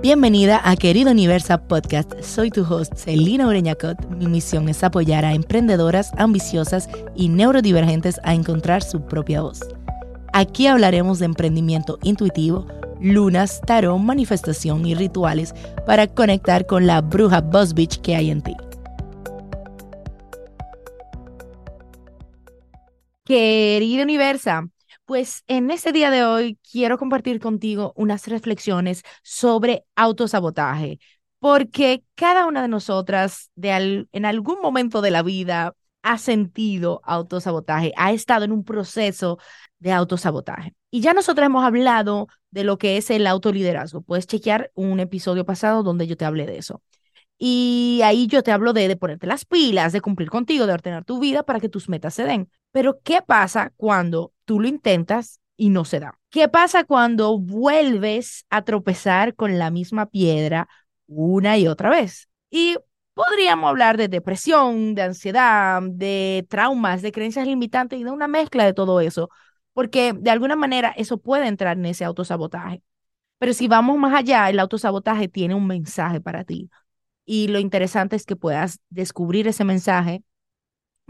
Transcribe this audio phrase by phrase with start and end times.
[0.00, 2.12] Bienvenida a Querido Universa Podcast.
[2.22, 3.98] Soy tu host, Celina Ureñacot.
[4.10, 9.58] Mi misión es apoyar a emprendedoras ambiciosas y neurodivergentes a encontrar su propia voz.
[10.32, 12.64] Aquí hablaremos de emprendimiento intuitivo,
[13.00, 15.52] lunas, tarot, manifestación y rituales
[15.84, 18.54] para conectar con la bruja Boss Bitch que hay en ti.
[23.24, 24.68] Querida Universa,
[25.08, 30.98] pues en este día de hoy quiero compartir contigo unas reflexiones sobre autosabotaje,
[31.38, 37.94] porque cada una de nosotras de en algún momento de la vida ha sentido autosabotaje,
[37.96, 39.38] ha estado en un proceso
[39.78, 40.74] de autosabotaje.
[40.90, 44.02] Y ya nosotros hemos hablado de lo que es el autoliderazgo.
[44.02, 46.82] Puedes chequear un episodio pasado donde yo te hablé de eso.
[47.38, 51.06] Y ahí yo te hablo de, de ponerte las pilas, de cumplir contigo, de ordenar
[51.06, 52.50] tu vida para que tus metas se den.
[52.72, 56.18] Pero ¿qué pasa cuando tú lo intentas y no se da?
[56.30, 60.68] ¿Qué pasa cuando vuelves a tropezar con la misma piedra
[61.06, 62.28] una y otra vez?
[62.50, 62.76] Y
[63.12, 68.64] podríamos hablar de depresión, de ansiedad, de traumas, de creencias limitantes y de una mezcla
[68.64, 69.28] de todo eso,
[69.74, 72.82] porque de alguna manera eso puede entrar en ese autosabotaje.
[73.38, 76.70] Pero si vamos más allá, el autosabotaje tiene un mensaje para ti
[77.26, 80.22] y lo interesante es que puedas descubrir ese mensaje,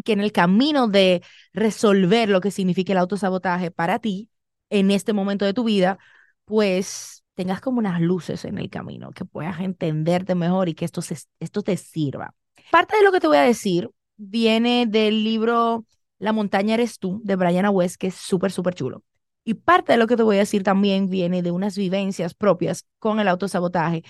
[0.04, 4.30] que en el camino de resolver lo que significa el autosabotaje para ti,
[4.70, 5.98] en este momento de tu vida,
[6.44, 11.00] pues tengas como unas luces en el camino, que puedas entenderte mejor y que esto,
[11.40, 12.34] esto te sirva.
[12.70, 15.84] Parte de lo que te voy a decir viene del libro
[16.18, 19.04] La montaña eres tú, de Brian West, que es súper, súper chulo.
[19.44, 22.84] Y parte de lo que te voy a decir también viene de unas vivencias propias
[22.98, 24.02] con el autosabotaje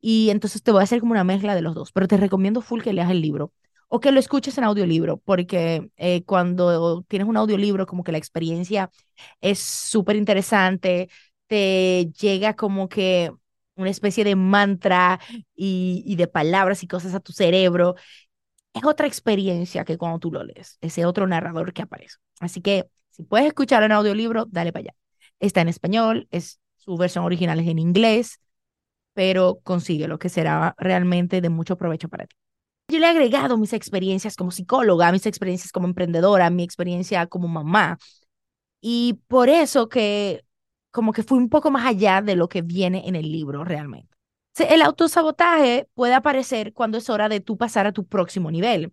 [0.00, 2.60] y entonces te voy a hacer como una mezcla de los dos, pero te recomiendo
[2.60, 3.52] full que leas el libro
[3.94, 8.18] o que lo escuches en audiolibro, porque eh, cuando tienes un audiolibro, como que la
[8.18, 8.90] experiencia
[9.40, 11.08] es súper interesante,
[11.46, 13.30] te llega como que
[13.76, 15.20] una especie de mantra
[15.54, 17.94] y, de palabras y cosas a tu cerebro.
[18.74, 22.16] Es otra experiencia que cuando tú lo lees, ese otro narrador que aparece.
[22.40, 24.94] Así que si puedes escucharlo en audiolibro, dale para allá.
[25.38, 28.40] Está en español, es su versión original es en inglés
[29.14, 32.36] pero consigue lo que será realmente de mucho provecho para ti.
[32.88, 37.48] Yo le he agregado mis experiencias como psicóloga, mis experiencias como emprendedora, mi experiencia como
[37.48, 37.98] mamá.
[38.80, 40.44] Y por eso que
[40.90, 44.14] como que fui un poco más allá de lo que viene en el libro realmente.
[44.56, 48.92] El autosabotaje puede aparecer cuando es hora de tú pasar a tu próximo nivel.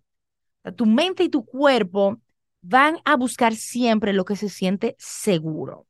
[0.76, 2.20] Tu mente y tu cuerpo
[2.62, 5.86] van a buscar siempre lo que se siente seguro.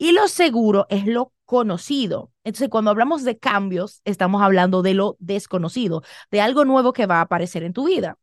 [0.00, 2.32] Y lo seguro es lo conocido.
[2.42, 7.18] Entonces, cuando hablamos de cambios, estamos hablando de lo desconocido, de algo nuevo que va
[7.18, 8.16] a aparecer en tu vida.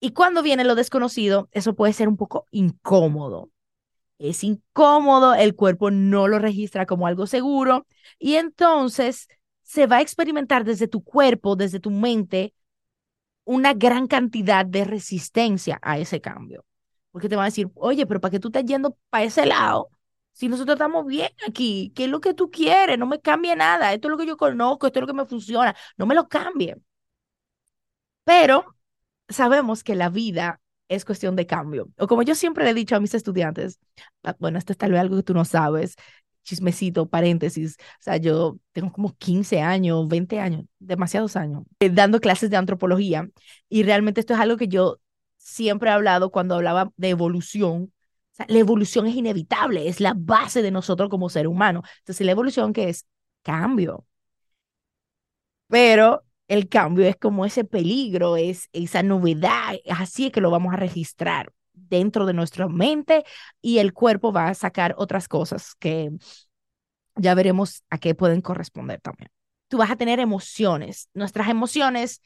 [0.00, 3.50] Y cuando viene lo desconocido, eso puede ser un poco incómodo.
[4.18, 7.86] Es incómodo, el cuerpo no lo registra como algo seguro
[8.18, 9.28] y entonces
[9.62, 12.52] se va a experimentar desde tu cuerpo, desde tu mente,
[13.44, 16.64] una gran cantidad de resistencia a ese cambio.
[17.12, 19.90] Porque te van a decir, oye, pero ¿para qué tú estás yendo para ese lado?
[20.32, 22.98] Si nosotros estamos bien aquí, ¿qué es lo que tú quieres?
[22.98, 23.92] No me cambie nada.
[23.92, 25.74] Esto es lo que yo conozco, esto es lo que me funciona.
[25.96, 26.76] No me lo cambie.
[28.24, 28.76] Pero
[29.28, 31.88] sabemos que la vida es cuestión de cambio.
[31.98, 33.78] O como yo siempre le he dicho a mis estudiantes,
[34.24, 35.96] ah, bueno, esto es tal vez algo que tú no sabes,
[36.42, 42.20] chismecito, paréntesis, o sea, yo tengo como 15 años, 20 años, demasiados años, eh, dando
[42.20, 43.28] clases de antropología
[43.68, 45.00] y realmente esto es algo que yo
[45.36, 47.92] siempre he hablado cuando hablaba de evolución,
[48.48, 51.82] la evolución es inevitable, es la base de nosotros como ser humano.
[52.00, 53.06] Entonces, la evolución que es
[53.42, 54.06] cambio.
[55.68, 60.72] Pero el cambio es como ese peligro, es esa novedad, así es que lo vamos
[60.74, 63.24] a registrar dentro de nuestra mente
[63.62, 66.10] y el cuerpo va a sacar otras cosas que
[67.16, 69.30] ya veremos a qué pueden corresponder también.
[69.68, 71.08] Tú vas a tener emociones.
[71.14, 72.20] Nuestras emociones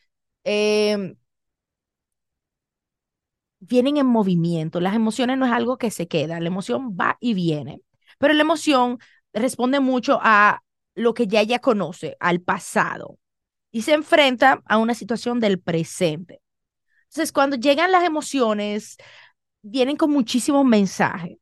[0.45, 1.15] eh,
[3.69, 4.81] vienen en movimiento.
[4.81, 7.81] Las emociones no es algo que se queda, la emoción va y viene.
[8.19, 8.99] Pero la emoción
[9.33, 10.63] responde mucho a
[10.95, 13.19] lo que ya ella conoce, al pasado,
[13.73, 16.41] y se enfrenta a una situación del presente.
[17.05, 18.97] Entonces, cuando llegan las emociones,
[19.63, 21.39] vienen con muchísimos mensajes.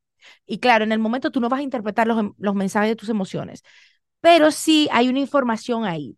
[0.47, 3.09] Y claro, en el momento tú no vas a interpretar los, los mensajes de tus
[3.09, 3.63] emociones,
[4.21, 6.17] pero sí hay una información ahí.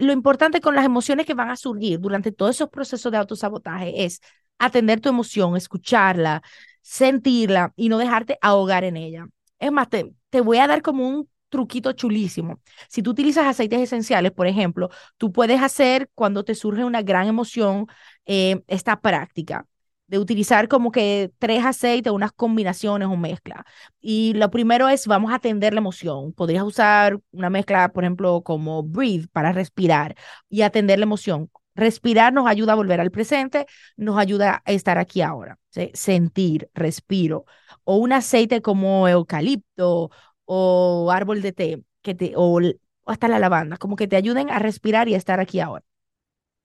[0.00, 4.04] lo importante con las emociones que van a surgir durante todos esos procesos de autosabotaje
[4.04, 4.20] es
[4.58, 6.42] atender tu emoción, escucharla,
[6.82, 9.26] sentirla y no dejarte ahogar en ella.
[9.58, 12.60] Es más, te, te voy a dar como un truquito chulísimo.
[12.88, 17.26] Si tú utilizas aceites esenciales, por ejemplo, tú puedes hacer cuando te surge una gran
[17.28, 17.86] emoción
[18.26, 19.66] eh, esta práctica.
[20.06, 23.64] de utilizar como que tres aceites, unas combinaciones o mezcla.
[24.00, 26.32] Y lo primero es, vamos a atender la emoción.
[26.32, 30.16] Podrías usar una mezcla, por ejemplo, como Breathe para respirar
[30.48, 31.50] y atender la emoción.
[31.78, 33.66] Respirar nos ayuda a volver al presente,
[33.96, 35.58] nos ayuda a estar aquí ahora,
[35.94, 37.44] sentir, respiro.
[37.84, 40.10] O un aceite como eucalipto
[40.44, 42.60] o árbol de té, que te, o
[43.06, 45.84] hasta la lavanda, como que te ayuden a respirar y a estar aquí ahora.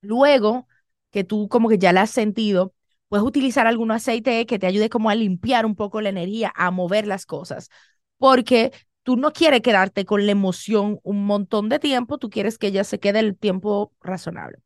[0.01, 0.67] Luego
[1.11, 2.73] que tú como que ya la has sentido,
[3.07, 6.71] puedes utilizar algún aceite que te ayude como a limpiar un poco la energía, a
[6.71, 7.69] mover las cosas,
[8.17, 8.71] porque
[9.03, 12.83] tú no quieres quedarte con la emoción un montón de tiempo, tú quieres que ella
[12.83, 14.62] se quede el tiempo razonable.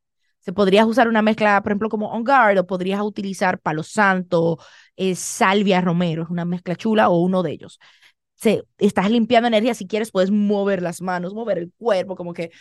[0.48, 4.58] Se podrías usar una mezcla, por ejemplo, como On Guard, o podrías utilizar Palo Santo,
[4.96, 7.82] eh, Salvia Romero, es una mezcla chula, o uno de ellos.
[8.36, 12.52] Se, estás limpiando energía, si quieres puedes mover las manos, mover el cuerpo, como que,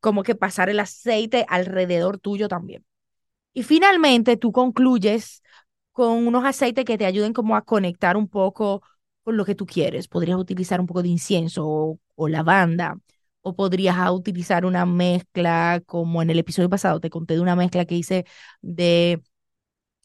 [0.00, 2.84] como que pasar el aceite alrededor tuyo también.
[3.54, 5.42] Y finalmente tú concluyes
[5.92, 8.82] con unos aceites que te ayuden como a conectar un poco
[9.24, 10.08] con lo que tú quieres.
[10.08, 12.98] Podrías utilizar un poco de incienso o, lavanda,
[13.42, 17.84] o podrías utilizar una mezcla, como en el episodio pasado te conté de una mezcla
[17.84, 18.24] que hice
[18.62, 19.22] de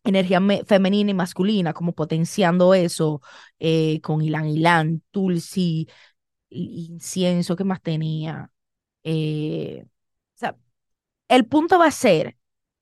[0.03, 3.21] energía femenina y masculina, como potenciando eso
[3.59, 5.87] eh, con ilan ilan, tulsi,
[6.49, 8.51] incienso, ¿qué más tenía?
[9.03, 9.89] Eh, o
[10.35, 10.57] sea,
[11.29, 12.37] el punto va a ser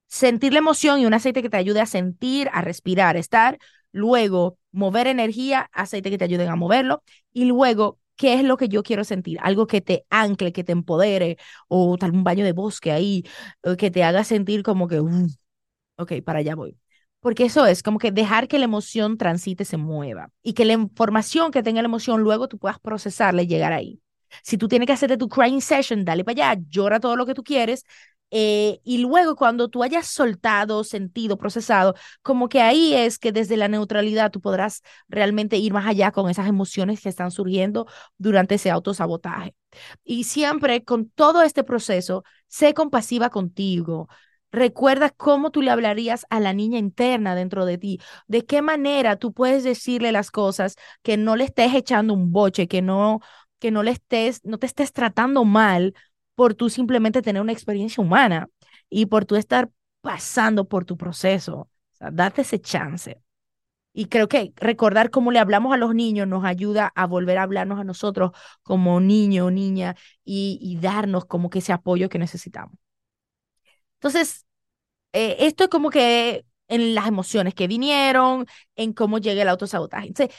[0.07, 3.59] sentir la emoción y un aceite que te ayude a sentir, a respirar, estar,
[3.93, 8.69] luego mover energía, aceite que te ayuden a moverlo y luego qué es lo que
[8.69, 11.37] yo quiero sentir, algo que te ancle, que te empodere
[11.67, 13.23] o tal un baño de bosque ahí,
[13.77, 14.99] que te haga sentir como que,
[15.97, 16.77] ok, para allá voy.
[17.19, 20.73] Porque eso es como que dejar que la emoción transite, se mueva y que la
[20.73, 24.01] información que tenga la emoción luego tú puedas procesarla y llegar ahí.
[24.43, 27.33] Si tú tienes que hacerte tu crying session, dale para allá, llora todo lo que
[27.33, 27.85] tú quieres
[28.31, 33.57] eh, y luego cuando tú hayas soltado, sentido, procesado, como que ahí es que desde
[33.57, 37.87] la neutralidad tú podrás realmente ir más allá con esas emociones que están surgiendo
[38.17, 39.53] durante ese autosabotaje.
[40.03, 44.07] Y siempre con todo este proceso, sé compasiva contigo.
[44.51, 49.15] Recuerda cómo tú le hablarías a la niña interna dentro de ti, de qué manera
[49.15, 53.19] tú puedes decirle las cosas que no le estés echando un boche, que no
[53.59, 55.93] que no le estés no te estés tratando mal
[56.35, 58.47] por tú simplemente tener una experiencia humana
[58.89, 59.69] y por tú estar
[60.01, 61.69] pasando por tu proceso.
[62.01, 63.21] O sea, ese chance.
[63.93, 67.43] Y creo que recordar cómo le hablamos a los niños nos ayuda a volver a
[67.43, 68.31] hablarnos a nosotros
[68.63, 72.75] como niño o niña y, y darnos como que ese apoyo que necesitamos.
[73.95, 74.45] Entonces,
[75.13, 80.07] eh, esto es como que en las emociones que vinieron, en cómo llega el autosabotaje.
[80.07, 80.35] Entonces,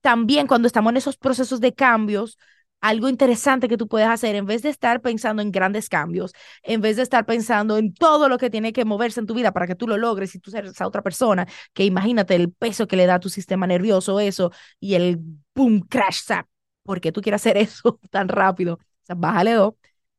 [0.00, 2.38] también cuando estamos en esos procesos de cambios,
[2.80, 6.32] algo interesante que tú puedes hacer en vez de estar pensando en grandes cambios,
[6.62, 9.52] en vez de estar pensando en todo lo que tiene que moverse en tu vida
[9.52, 12.86] para que tú lo logres y tú seas esa otra persona, que imagínate el peso
[12.86, 15.18] que le da a tu sistema nervioso eso y el
[15.54, 16.46] boom, crash, zap,
[16.82, 19.74] porque tú quieres hacer eso tan rápido, o sea, bájale dos.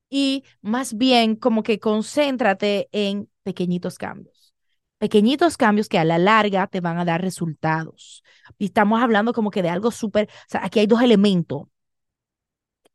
[0.09, 4.53] Y más bien como que concéntrate en pequeñitos cambios.
[4.99, 8.23] Pequeñitos cambios que a la larga te van a dar resultados.
[8.57, 11.67] Y estamos hablando como que de algo súper, aquí hay dos elementos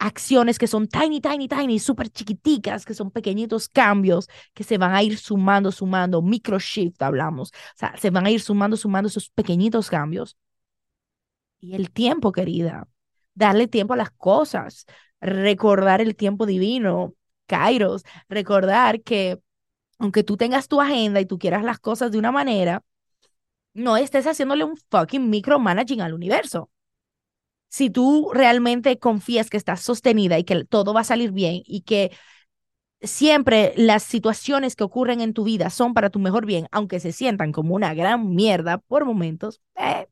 [0.02, 4.94] acciones que son tiny, tiny, tiny, súper chiquiticas, que son pequeñitos cambios que se van
[4.94, 9.08] a ir sumando, sumando, micro shift hablamos, o sea, se van a ir sumando, sumando
[9.08, 10.36] esos pequeñitos cambios.
[11.60, 12.88] Y el tiempo, querida,
[13.34, 14.86] darle tiempo a las cosas,
[15.20, 17.14] recordar el tiempo divino,
[17.46, 19.40] Kairos, recordar que
[19.98, 22.82] aunque tú tengas tu agenda y tú quieras las cosas de una manera,
[23.74, 26.70] no estés haciéndole un fucking micromanaging al universo
[27.72, 31.80] si tú realmente confías que estás sostenida y que todo va a salir bien y
[31.80, 32.10] que
[33.02, 37.12] siempre las situaciones que ocurren en tu vida son para tu mejor bien, aunque se
[37.12, 40.06] sientan como una gran mierda por momentos, eh,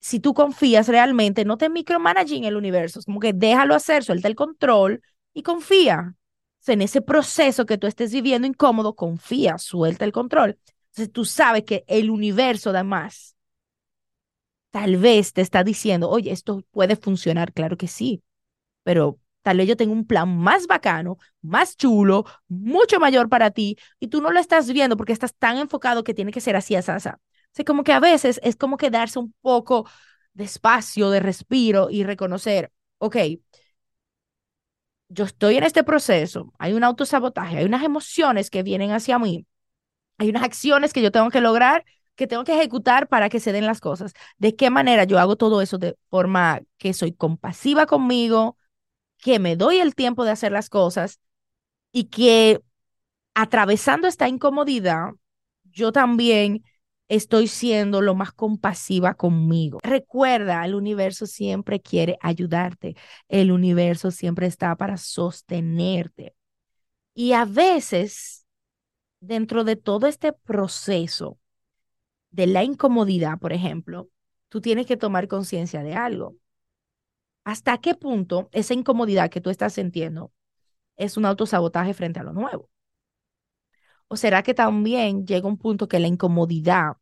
[0.00, 4.34] si tú confías realmente, no te micromanaging el universo, como que déjalo hacer, suelta el
[4.34, 6.16] control y confía.
[6.66, 10.58] en ese proceso que tú estés viviendo incómodo, confía, suelta el control.
[10.90, 13.37] Entonces tú sabes que el universo da más
[14.78, 18.22] tal vez te está diciendo, oye, esto puede funcionar, claro que sí,
[18.84, 23.76] pero tal vez yo tengo un plan más bacano, más chulo, mucho mayor para ti,
[23.98, 26.76] y tú no lo estás viendo porque estás tan enfocado que tiene que ser así,
[26.76, 27.08] así, así.
[27.60, 29.88] O como que a veces es como que darse un poco
[30.32, 33.16] de espacio, de respiro y reconocer, ok,
[35.08, 39.44] yo estoy en este proceso, hay un autosabotaje, hay unas emociones que vienen hacia mí,
[40.18, 41.84] hay unas acciones que yo tengo que lograr
[42.18, 44.12] que tengo que ejecutar para que se den las cosas.
[44.38, 48.58] ¿De qué manera yo hago todo eso de forma que soy compasiva conmigo,
[49.18, 51.20] que me doy el tiempo de hacer las cosas
[51.92, 52.60] y que
[53.34, 55.10] atravesando esta incomodidad,
[55.62, 56.64] yo también
[57.06, 59.78] estoy siendo lo más compasiva conmigo.
[59.84, 62.96] Recuerda, el universo siempre quiere ayudarte.
[63.28, 66.34] El universo siempre está para sostenerte.
[67.14, 68.44] Y a veces,
[69.20, 71.38] dentro de todo este proceso
[72.38, 74.08] de la incomodidad, por ejemplo,
[74.48, 76.36] tú tienes que tomar conciencia de algo.
[77.44, 80.32] ¿Hasta qué punto esa incomodidad que tú estás sintiendo
[80.96, 82.70] es un autosabotaje frente a lo nuevo?
[84.12, 86.96] ¿O será que también llega un punto que la incomodidad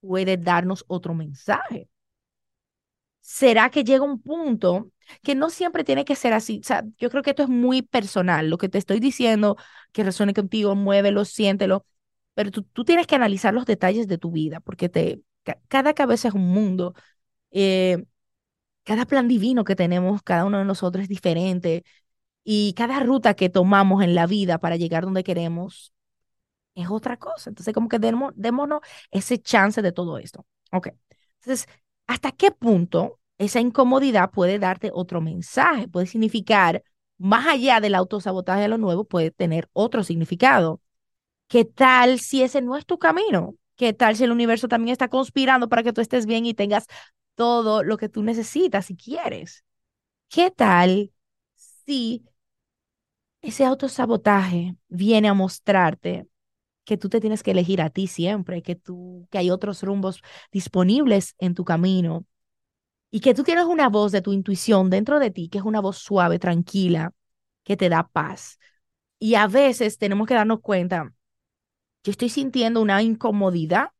[0.00, 1.88] puede darnos otro mensaje?
[3.20, 4.90] ¿Será que llega un punto
[5.22, 6.60] que no siempre tiene que ser así?
[6.62, 8.50] O sea, yo creo que esto es muy personal.
[8.50, 9.56] Lo que te estoy diciendo,
[9.92, 11.86] que resuene contigo, muévelo, siéntelo,
[12.34, 15.22] pero tú, tú tienes que analizar los detalles de tu vida, porque te,
[15.68, 16.94] cada cabeza es un mundo.
[17.50, 18.04] Eh,
[18.84, 21.84] cada plan divino que tenemos, cada uno de nosotros es diferente.
[22.44, 25.92] Y cada ruta que tomamos en la vida para llegar donde queremos
[26.74, 27.50] es otra cosa.
[27.50, 30.46] Entonces, como que démonos ese chance de todo esto.
[30.72, 30.88] Ok.
[31.40, 31.68] Entonces,
[32.06, 35.88] ¿hasta qué punto esa incomodidad puede darte otro mensaje?
[35.88, 36.82] Puede significar,
[37.18, 40.80] más allá del autosabotaje de lo nuevo, puede tener otro significado.
[41.54, 43.54] ¿Qué tal si ese no es tu camino?
[43.76, 46.86] ¿Qué tal si el universo también está conspirando para que tú estés bien y tengas
[47.36, 49.64] todo lo que tú necesitas y quieres?
[50.28, 51.12] ¿Qué tal
[51.54, 52.24] si
[53.40, 56.26] ese autosabotaje viene a mostrarte
[56.84, 60.22] que tú te tienes que elegir a ti siempre, que tú, que hay otros rumbos
[60.50, 62.26] disponibles en tu camino
[63.12, 65.80] y que tú tienes una voz de tu intuición dentro de ti, que es una
[65.80, 67.12] voz suave, tranquila,
[67.62, 68.58] que te da paz.
[69.20, 71.12] Y a veces tenemos que darnos cuenta,
[72.04, 73.90] yo estoy sintiendo una incomodidad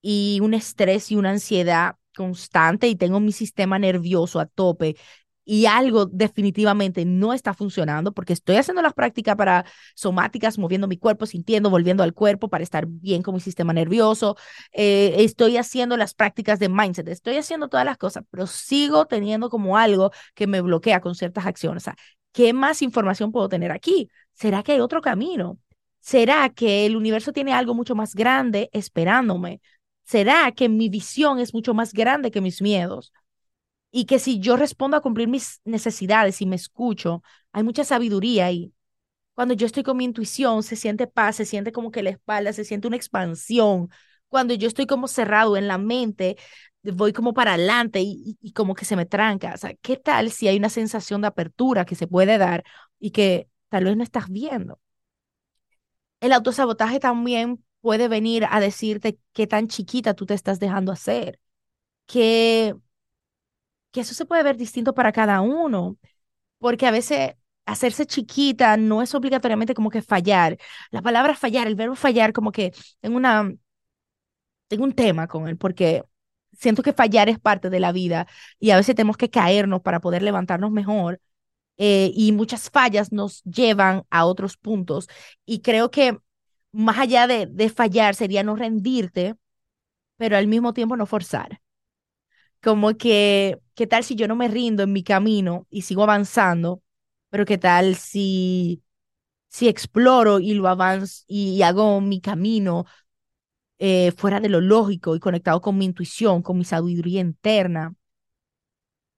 [0.00, 4.96] y un estrés y una ansiedad constante y tengo mi sistema nervioso a tope
[5.44, 9.64] y algo definitivamente no está funcionando porque estoy haciendo las prácticas para
[9.96, 14.36] somáticas, moviendo mi cuerpo, sintiendo, volviendo al cuerpo para estar bien con mi sistema nervioso.
[14.72, 19.50] Eh, estoy haciendo las prácticas de mindset, estoy haciendo todas las cosas, pero sigo teniendo
[19.50, 21.84] como algo que me bloquea con ciertas acciones.
[22.32, 24.08] ¿qué más información puedo tener aquí?
[24.34, 25.58] ¿Será que hay otro camino?
[26.02, 29.62] ¿Será que el universo tiene algo mucho más grande esperándome?
[30.04, 33.12] ¿Será que mi visión es mucho más grande que mis miedos?
[33.92, 38.46] y que si yo respondo a cumplir mis necesidades y me escucho, hay mucha sabiduría
[38.46, 38.72] ahí.
[39.34, 42.52] Cuando yo estoy con mi intuición, se siente paz, se siente como que la espalda,
[42.52, 43.90] se siente una expansión.
[44.28, 46.36] Cuando yo estoy como cerrado en la mente,
[46.82, 49.54] voy como para adelante y, como que se me tranca.
[49.54, 52.64] O sea, ¿qué tal si hay una sensación de apertura que se puede dar
[52.98, 54.80] y que tal vez no estás viendo?
[56.22, 61.38] El autosabotaje también puede venir a decirte qué tan chiquita tú te estás dejando hacer,
[62.06, 62.74] que
[63.90, 65.96] que eso se puede ver distinto para cada uno,
[66.58, 67.34] porque a veces
[67.66, 70.58] hacerse chiquita no es obligatoriamente como que fallar.
[70.90, 73.20] La palabra fallar, el verbo fallar, como que tengo
[74.68, 76.02] tengo un tema con él, porque
[76.52, 78.26] siento que fallar es parte de la vida
[78.58, 81.20] y a veces tenemos que caernos para poder levantarnos mejor.
[81.78, 85.08] Eh, y muchas fallas nos llevan a otros puntos.
[85.46, 86.18] Y creo que
[86.72, 89.36] más allá de, de fallar sería no rendirte,
[90.16, 91.60] pero al mismo tiempo no forzar.
[92.62, 96.82] Como que, ¿qué tal si yo no me rindo en mi camino y sigo avanzando?
[97.30, 98.82] Pero ¿qué tal si,
[99.48, 102.86] si exploro y lo avanzo y, hago mi camino
[103.78, 107.94] eh, fuera de lo lógico y conectado con mi intuición, con mi sabiduría interna?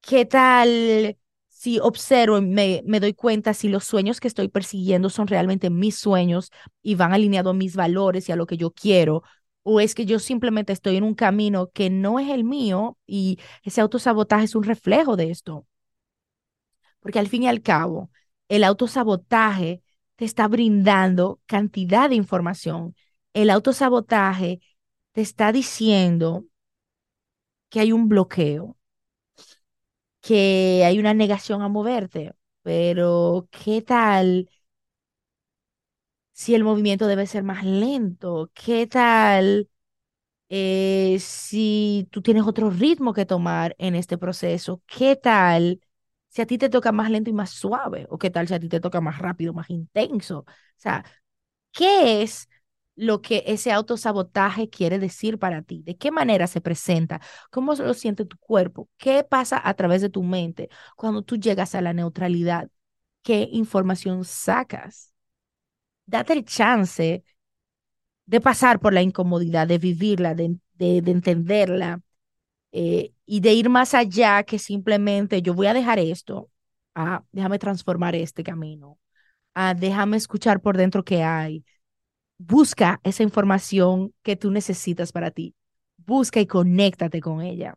[0.00, 1.16] ¿Qué tal
[1.64, 5.96] si observo me, me doy cuenta si los sueños que estoy persiguiendo son realmente mis
[5.96, 6.50] sueños
[6.82, 9.22] y van alineados a mis valores y a lo que yo quiero?
[9.64, 13.38] o es que yo simplemente estoy en un camino que no es el mío y
[13.64, 15.66] ese autosabotaje es un reflejo de esto.
[17.00, 18.10] Porque al fin y al cabo,
[18.48, 19.82] el autosabotaje
[20.16, 22.94] te está brindando cantidad de información.
[23.32, 24.60] El autosabotaje
[25.12, 26.44] te está diciendo
[27.68, 28.76] que hay un bloqueo,
[30.26, 34.48] que hay una negación a moverte, pero ¿qué tal
[36.32, 38.50] si el movimiento debe ser más lento?
[38.54, 39.68] ¿Qué tal
[40.50, 44.82] eh, si tú tienes otro ritmo que tomar en este proceso?
[44.86, 45.80] ¿Qué tal
[46.28, 48.06] si a ti te toca más lento y más suave?
[48.10, 50.40] ¿O qué tal si a ti te toca más rápido, más intenso?
[50.40, 50.46] O
[50.78, 51.04] sea,
[51.72, 52.48] ¿qué es
[52.96, 55.82] lo que ese autosabotaje quiere decir para ti?
[55.82, 57.20] ¿De qué manera se presenta?
[57.50, 58.88] ¿Cómo lo siente tu cuerpo?
[58.96, 62.68] ¿Qué pasa a través de tu mente cuando tú llegas a la neutralidad?
[63.22, 65.14] ¿Qué información sacas?
[66.06, 67.24] date el chance
[68.26, 72.00] de pasar por la incomodidad, de vivirla, de, de, entenderla
[72.72, 76.50] eh, y de ir más allá que simplemente yo voy a dejar esto,
[76.94, 78.98] ah, déjame transformar este camino,
[79.54, 81.64] ah, déjame escuchar por dentro qué hay.
[82.38, 85.54] Busca esa información que tú necesitas para ti.
[85.98, 87.74] Busca y conéctate con ella.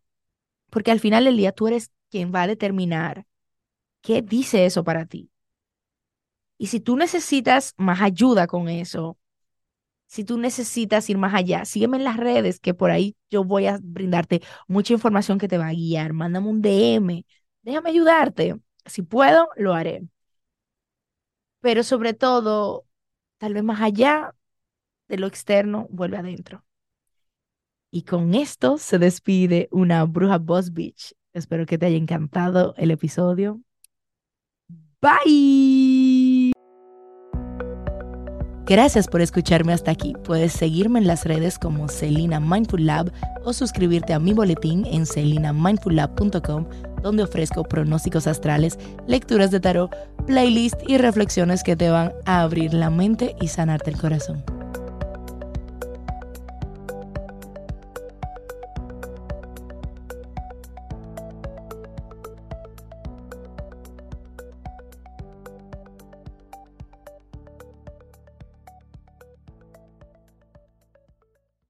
[0.69, 3.25] Porque al final del día tú eres quien va a determinar
[4.01, 5.29] qué dice eso para ti.
[6.57, 9.17] Y si tú necesitas más ayuda con eso,
[10.07, 13.67] si tú necesitas ir más allá, sígueme en las redes, que por ahí yo voy
[13.67, 16.13] a brindarte mucha información que te va a guiar.
[16.13, 17.25] Mándame un DM,
[17.63, 18.55] déjame ayudarte.
[18.85, 20.07] Si puedo, lo haré.
[21.61, 22.85] Pero sobre todo,
[23.37, 24.33] tal vez más allá
[25.07, 26.63] de lo externo, vuelve adentro.
[27.91, 31.15] Y con esto se despide una bruja Boss Beach.
[31.33, 33.61] Espero que te haya encantado el episodio.
[35.01, 36.51] Bye.
[38.65, 40.13] Gracias por escucharme hasta aquí.
[40.25, 43.13] Puedes seguirme en las redes como Celina Mindful Lab
[43.45, 46.65] o suscribirte a mi boletín en celinamindfullab.com,
[47.01, 49.95] donde ofrezco pronósticos astrales, lecturas de tarot,
[50.25, 54.56] playlist y reflexiones que te van a abrir la mente y sanarte el corazón.